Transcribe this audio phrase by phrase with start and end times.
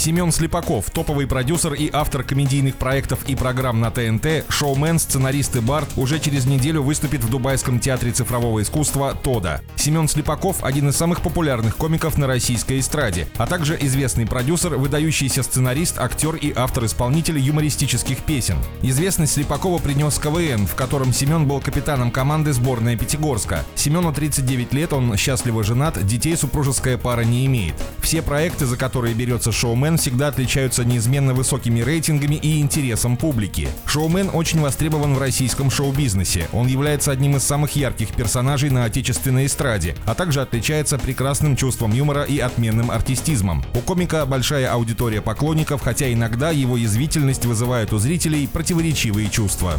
[0.00, 5.60] Семен Слепаков, топовый продюсер и автор комедийных проектов и программ на ТНТ, шоумен, сценарист и
[5.60, 9.60] бард, уже через неделю выступит в Дубайском театре цифрового искусства «Тода».
[9.76, 15.42] Семен Слепаков– один из самых популярных комиков на российской эстраде, а также известный продюсер, выдающийся
[15.42, 18.56] сценарист, актер и автор-исполнитель юмористических песен.
[18.80, 23.66] Известность Слепакова принес КВН, в котором Семен был капитаном команды сборная Пятигорска.
[23.74, 27.74] Семену 39 лет, он счастливо женат, детей супружеская пара не имеет.
[27.98, 33.68] Все проекты, за которые берется шоумен, шоумен всегда отличаются неизменно высокими рейтингами и интересом публики.
[33.86, 36.48] Шоумен очень востребован в российском шоу-бизнесе.
[36.52, 41.92] Он является одним из самых ярких персонажей на отечественной эстраде, а также отличается прекрасным чувством
[41.92, 43.64] юмора и отменным артистизмом.
[43.74, 49.74] У комика большая аудитория поклонников, хотя иногда его язвительность вызывает у зрителей противоречивые чувства.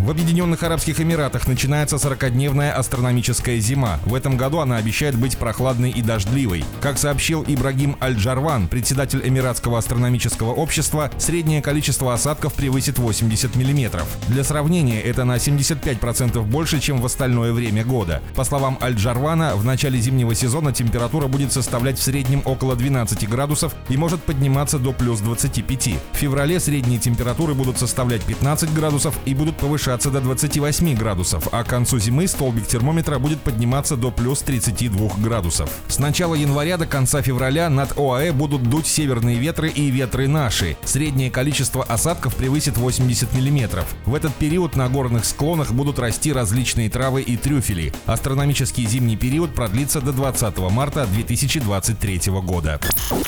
[0.00, 4.00] В Объединенных Арабских Эмиратах начинается 40-дневная астрономическая зима.
[4.06, 6.64] В этом году она обещает быть прохладной и дождливой.
[6.80, 14.02] Как сообщил Ибрагим Аль-Джарван, председатель Эмиратского астрономического общества, среднее количество осадков превысит 80 мм.
[14.28, 18.22] Для сравнения, это на 75% больше, чем в остальное время года.
[18.34, 23.74] По словам Аль-Джарвана, в начале зимнего сезона температура будет составлять в среднем около 12 градусов
[23.88, 25.88] и может подниматься до плюс 25.
[26.12, 31.64] В феврале средние температуры будут составлять 15 градусов и будут повышаться до 28 градусов, а
[31.64, 35.70] к концу зимы столбик термометра будет подниматься до плюс 32 градусов.
[35.88, 40.76] С начала января до конца февраля над ОАЭ будут дуть северные ветры и ветры наши.
[40.84, 43.84] Среднее количество осадков превысит 80 мм.
[44.06, 47.92] В этот период на горных склонах будут расти различные травы и трюфели.
[48.06, 52.80] Астрономический зимний период продлится до 20 марта 2023 года.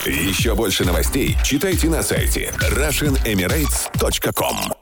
[0.07, 4.82] Еще больше новостей читайте на сайте RussianEmirates.com